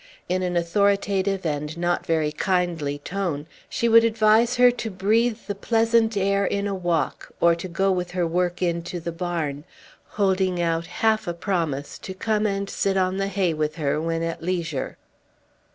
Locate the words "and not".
1.45-2.07